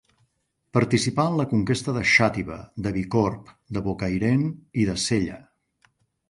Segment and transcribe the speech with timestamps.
[0.77, 2.57] Participà en la conquesta de Xàtiva,
[2.87, 4.49] de Bicorb, de Bocairent
[4.85, 5.39] i de Sella.